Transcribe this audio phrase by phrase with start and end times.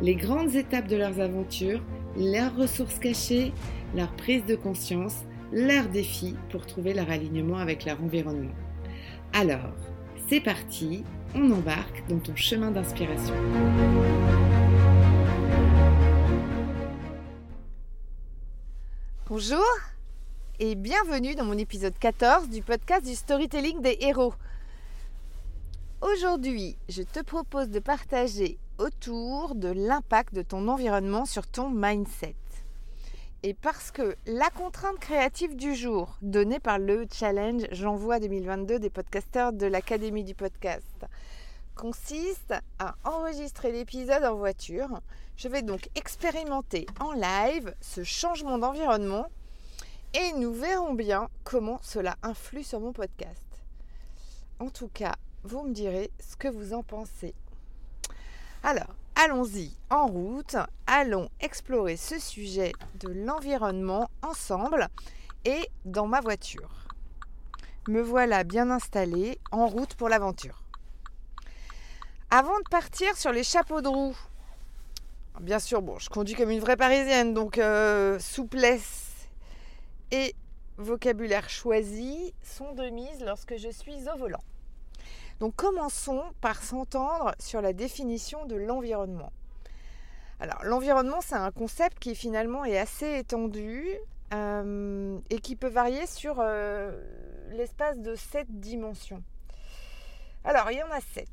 [0.00, 1.82] les grandes étapes de leurs aventures,
[2.16, 3.52] leurs ressources cachées,
[3.94, 8.54] leur prise de conscience, leurs défis pour trouver leur alignement avec leur environnement.
[9.32, 9.74] Alors,
[10.28, 13.34] c'est parti, on embarque dans ton chemin d'inspiration.
[19.28, 19.64] Bonjour
[20.58, 24.34] et bienvenue dans mon épisode 14 du podcast du storytelling des héros.
[26.02, 32.34] Aujourd'hui, je te propose de partager autour de l'impact de ton environnement sur ton mindset.
[33.44, 38.90] Et parce que la contrainte créative du jour, donnée par le challenge J'envoie 2022 des
[38.90, 41.06] podcasteurs de l'Académie du podcast,
[41.74, 45.00] consiste à enregistrer l'épisode en voiture.
[45.36, 49.26] Je vais donc expérimenter en live ce changement d'environnement
[50.14, 53.42] et nous verrons bien comment cela influe sur mon podcast.
[54.60, 57.34] En tout cas, vous me direz ce que vous en pensez.
[58.64, 64.86] Alors, allons-y en route, allons explorer ce sujet de l'environnement ensemble
[65.44, 66.86] et dans ma voiture.
[67.88, 70.62] Me voilà bien installée en route pour l'aventure.
[72.30, 74.16] Avant de partir sur les chapeaux de roue,
[75.40, 79.26] bien sûr, bon, je conduis comme une vraie parisienne, donc euh, souplesse
[80.12, 80.36] et
[80.76, 84.44] vocabulaire choisi sont de mise lorsque je suis au volant.
[85.42, 89.32] Donc commençons par s'entendre sur la définition de l'environnement.
[90.38, 93.84] Alors l'environnement, c'est un concept qui finalement est assez étendu
[94.32, 96.92] euh, et qui peut varier sur euh,
[97.50, 99.20] l'espace de sept dimensions.
[100.44, 101.26] Alors il y en a sept.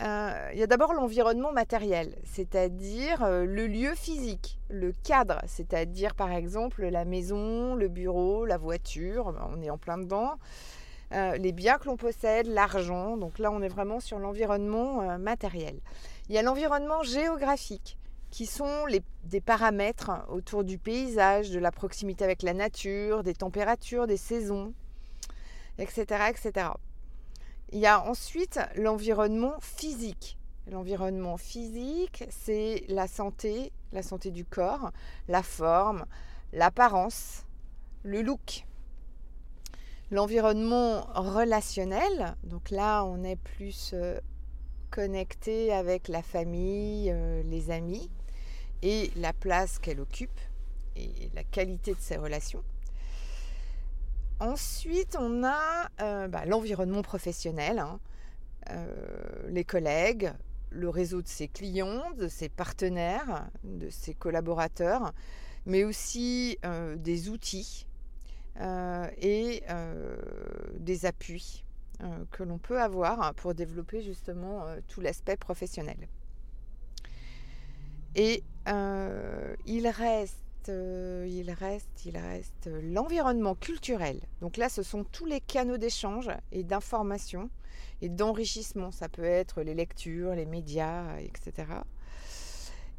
[0.00, 6.32] Euh, il y a d'abord l'environnement matériel, c'est-à-dire le lieu physique, le cadre, c'est-à-dire par
[6.32, 10.38] exemple la maison, le bureau, la voiture, on est en plein dedans.
[11.12, 13.16] Euh, les biens que l'on possède, l'argent.
[13.16, 15.78] Donc là, on est vraiment sur l'environnement euh, matériel.
[16.28, 17.96] Il y a l'environnement géographique,
[18.30, 18.86] qui sont
[19.24, 24.74] des paramètres autour du paysage, de la proximité avec la nature, des températures, des saisons,
[25.78, 26.04] etc.
[26.28, 26.70] etc.
[27.72, 30.38] Il y a ensuite l'environnement physique.
[30.70, 34.90] L'environnement physique, c'est la santé, la santé du corps,
[35.28, 36.04] la forme,
[36.52, 37.44] l'apparence,
[38.02, 38.65] le look.
[40.12, 44.20] L'environnement relationnel, donc là on est plus euh,
[44.88, 48.08] connecté avec la famille, euh, les amis
[48.82, 50.40] et la place qu'elle occupe
[50.94, 52.62] et la qualité de ses relations.
[54.38, 57.98] Ensuite, on a euh, bah, l'environnement professionnel, hein.
[59.48, 60.32] les collègues,
[60.70, 65.12] le réseau de ses clients, de ses partenaires, de ses collaborateurs,
[65.64, 66.58] mais aussi
[66.96, 67.86] des outils
[68.60, 70.16] et euh,
[70.78, 71.64] des appuis
[72.02, 76.08] euh, que l'on peut avoir pour développer justement tout l'aspect professionnel.
[78.14, 78.42] Et
[79.66, 84.20] il reste il reste, il reste l'environnement culturel.
[84.40, 87.50] Donc là, ce sont tous les canaux d'échange et d'information
[88.02, 88.90] et d'enrichissement.
[88.90, 91.66] Ça peut être les lectures, les médias, etc.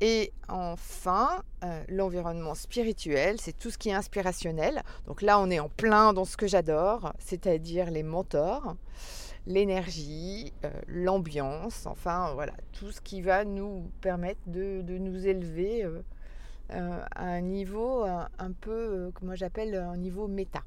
[0.00, 4.82] Et enfin, euh, l'environnement spirituel, c'est tout ce qui est inspirationnel.
[5.06, 8.74] Donc là, on est en plein dans ce que j'adore, c'est-à-dire les mentors,
[9.46, 16.02] l'énergie, euh, l'ambiance, enfin voilà, tout ce qui va nous permettre de, nous élever euh,
[17.14, 20.62] à un niveau un, peu, comment j'appelle, un niveau méta.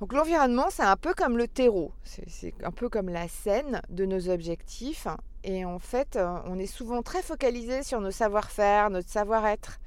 [0.00, 4.04] Donc l'environnement, c'est un peu comme le terreau, c'est un peu comme la scène de
[4.04, 5.06] nos objectifs.
[5.44, 9.78] Et en fait, euh, on est souvent très focalisé sur nos savoir-faire, notre savoir-être,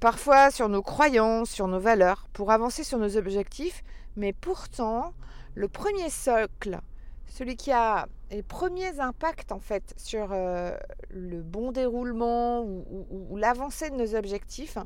[0.00, 3.82] parfois sur nos croyances, sur nos valeurs, pour avancer sur nos objectifs.
[4.16, 5.14] Mais pourtant,
[5.54, 6.78] le premier socle,
[7.26, 10.76] celui qui a les premiers impacts en fait sur euh,
[11.10, 14.78] le bon déroulement ou, l'avancée de nos objectifs,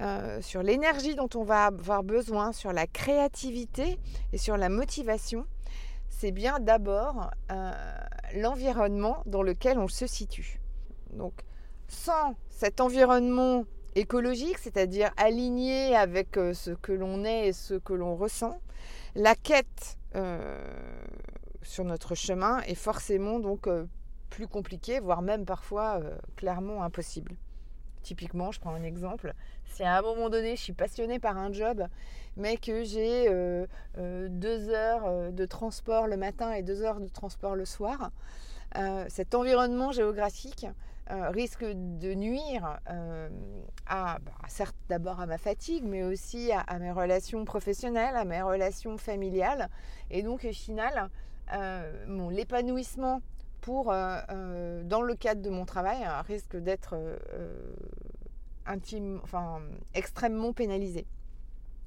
[0.00, 4.00] euh, sur l'énergie dont on va avoir besoin, sur la créativité
[4.32, 5.46] et sur la motivation,
[6.08, 7.72] c'est bien d'abord euh,
[8.34, 10.60] l'environnement dans lequel on se situe.
[11.12, 11.32] Donc,
[11.86, 13.64] sans cet environnement
[13.94, 18.60] écologique, c'est-à-dire aligné avec euh, ce que l'on est et ce que l'on ressent,
[19.14, 19.98] la quête
[21.62, 23.68] sur notre chemin est forcément donc
[24.30, 26.00] plus compliquée, voire même parfois
[26.36, 27.36] clairement impossible.
[28.04, 29.32] Typiquement, je prends un exemple.
[29.64, 31.86] Si à un moment donné, je suis passionnée par un job,
[32.36, 33.66] mais que j'ai euh,
[33.96, 38.12] euh, deux heures euh, de transport le matin et deux heures de transport le soir,
[39.06, 40.66] cet environnement géographique
[41.08, 42.80] risque de nuire
[43.86, 48.42] à, bah, certes d'abord à ma fatigue, mais aussi à, mes relations professionnelles, à mes
[48.42, 49.70] relations familiales,
[50.10, 51.08] et donc au final,
[52.30, 53.22] l'épanouissement
[53.68, 57.16] euh, euh, dans le cadre de mon travail, risque d'être euh,
[59.94, 61.06] extrêmement pénalisé.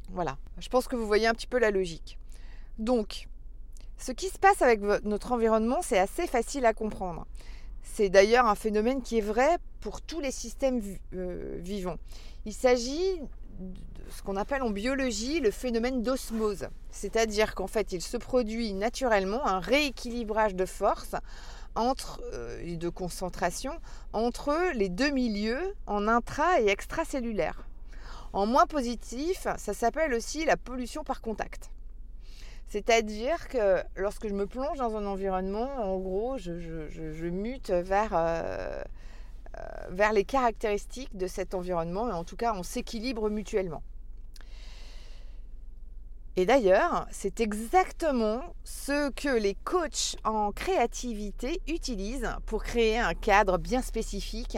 [0.09, 2.17] Voilà, je pense que vous voyez un petit peu la logique.
[2.79, 3.27] Donc,
[3.97, 7.25] ce qui se passe avec notre environnement, c'est assez facile à comprendre.
[7.83, 10.81] C'est d'ailleurs un phénomène qui est vrai pour tous les systèmes
[11.11, 11.97] vivants.
[12.45, 13.19] Il s'agit
[13.59, 16.67] de ce qu'on appelle en biologie le phénomène d'osmose.
[16.91, 21.15] C'est-à-dire qu'en fait, il se produit naturellement un rééquilibrage de force
[21.77, 23.73] entre, euh, de concentration
[24.11, 27.67] entre les deux milieux en intra et extracellulaire.
[28.33, 31.71] En moins positif, ça s'appelle aussi la pollution par contact.
[32.67, 38.83] C'est-à-dire que lorsque je me plonge dans un environnement, en gros, je, mute vers, euh,
[39.57, 43.83] euh, vers les caractéristiques de cet environnement et en tout cas, on s'équilibre mutuellement.
[46.39, 53.57] Et d'ailleurs, c'est exactement ce que les coachs en créativité utilisent pour créer un cadre
[53.57, 54.55] bien spécifique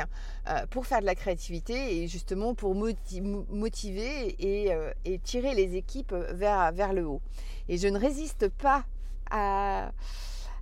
[0.50, 6.14] euh, pour faire de la créativité et justement pour motiver euh, et, tirer les équipes
[6.34, 7.22] vers, le haut.
[7.70, 8.84] Et je ne résiste pas
[9.32, 9.94] à,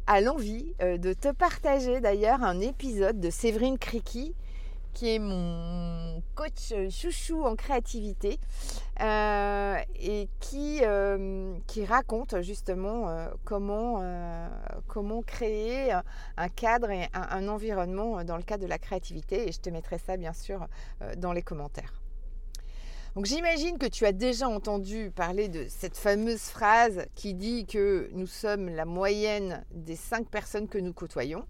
[0.05, 4.35] à l'envie euh, de te partager d'ailleurs un épisode de Séverine Criqui
[4.97, 8.39] qui est mon coach chouchou en créativité
[8.99, 14.01] euh, et qui, euh, qui raconte justement euh, comment,
[14.88, 15.91] comment créer
[16.38, 19.47] un cadre et un, environnement dans le cadre de la créativité.
[19.47, 20.65] Et je te mettrai ça bien sûr
[21.17, 22.01] dans les commentaires.
[23.13, 28.09] Donc j'imagine que tu as déjà entendu parler de cette fameuse phrase qui dit que
[28.13, 31.45] nous sommes la moyenne des cinq personnes que nous côtoyons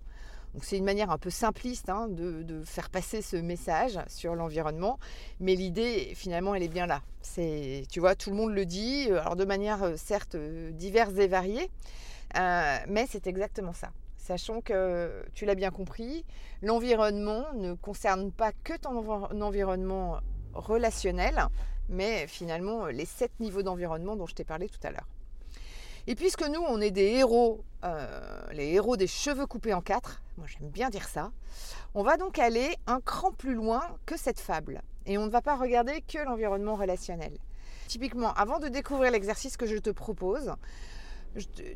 [0.62, 5.00] c'est une manière un peu simpliste hein, de, faire passer ce message sur l'environnement,
[5.39, 7.01] mais l'idée finalement elle est bien là.
[7.36, 11.15] Tu vois, tout le monde le dit, euh, alors de manière euh, certes euh, diverse
[11.18, 11.69] et variée,
[12.36, 13.92] mais c'est exactement ça.
[14.18, 16.25] Sachant que tu l'as bien compris,
[16.62, 18.98] l'environnement ne concerne pas que ton
[19.42, 20.19] environnement
[20.54, 21.48] relationnel,
[21.89, 25.07] mais finalement les sept niveaux d'environnement dont je t'ai parlé tout à l'heure.
[26.09, 30.21] Et puisque nous, on est des héros, euh, les héros des cheveux coupés en quatre,
[30.38, 31.31] moi j'aime bien dire ça,
[31.94, 34.81] on va donc aller un cran plus loin que cette fable.
[35.06, 37.38] Et on ne va pas regarder que l'environnement relationnel.
[37.89, 40.54] Typiquement, avant de découvrir l'exercice que je te propose,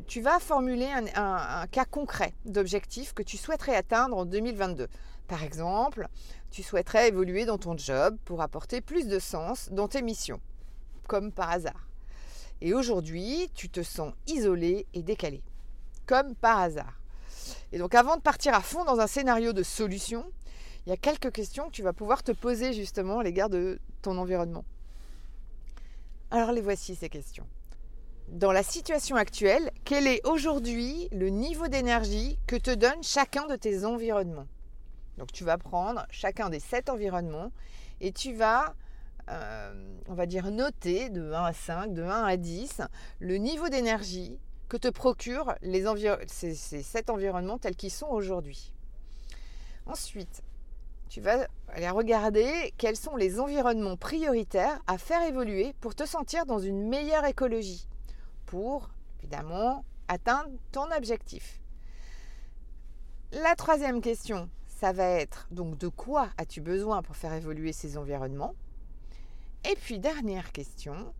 [0.06, 4.88] tu vas formuler un, cas concret d'objectif que tu souhaiterais atteindre en 2022.
[5.28, 6.08] Par exemple,
[6.50, 10.40] tu souhaiterais évoluer dans ton job pour apporter plus de sens dans tes missions,
[11.06, 11.91] comme par hasard.
[12.64, 15.42] Et aujourd'hui, tu te sens isolé et décalé,
[16.06, 16.96] comme par hasard.
[17.72, 20.24] Et donc avant de partir à fond dans un scénario de solution,
[20.86, 23.80] il y a quelques questions que tu vas pouvoir te poser justement à l'égard de
[24.00, 24.64] ton environnement.
[26.30, 27.48] Alors les voici ces questions.
[28.28, 33.56] Dans la situation actuelle, quel est aujourd'hui le niveau d'énergie que te donne chacun de
[33.56, 34.46] tes environnements?
[35.18, 37.50] Donc tu vas prendre chacun des sept environnements
[38.00, 38.76] et tu vas
[39.28, 42.82] euh, on va dire, noter de 1 à 5, de 1 à 10,
[43.20, 44.38] le niveau d'énergie
[44.68, 45.54] que te procurent
[46.26, 48.72] ces, ces sept environnements tels qu'ils sont aujourd'hui.
[49.86, 50.42] Ensuite,
[51.08, 56.46] tu vas aller regarder quels sont les environnements prioritaires à faire évoluer pour te sentir
[56.46, 57.86] dans une meilleure écologie,
[58.46, 58.88] pour
[59.20, 61.60] évidemment atteindre ton objectif.
[63.32, 67.96] La troisième question, ça va être donc de quoi as-tu besoin pour faire évoluer ces
[67.96, 68.54] environnements?
[69.64, 71.14] Et puis, dernière question,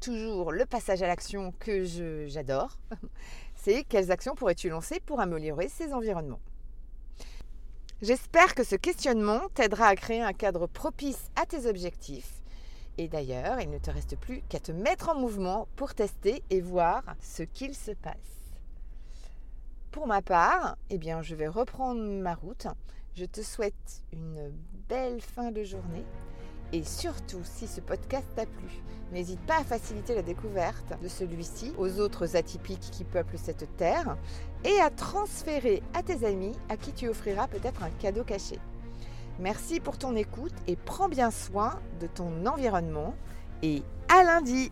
[0.00, 1.84] toujours le passage à l'action que
[2.26, 2.78] j'adore,
[3.56, 6.40] c'est quelles actions pourrais-tu lancer pour améliorer ces environnements?
[8.00, 12.32] J'espère que ce questionnement t'aidera à créer un cadre propice à tes objectifs.
[12.96, 16.60] Et d'ailleurs, il ne te reste plus qu'à te mettre en mouvement pour tester et
[16.60, 18.14] voir ce qu'il se passe.
[19.90, 22.68] Pour ma part, eh bien, je vais reprendre ma route.
[23.16, 24.52] Je te souhaite une
[24.88, 26.04] belle fin de journée
[26.72, 28.82] et surtout, si ce podcast t'a plu,
[29.12, 34.16] n'hésite pas à faciliter la découverte de celui-ci aux autres atypiques qui peuplent cette terre
[34.64, 38.58] et à transférer à tes amis à qui tu offriras peut-être un cadeau caché.
[39.38, 43.14] Merci pour ton écoute et prends bien soin de ton environnement
[43.62, 44.70] et à lundi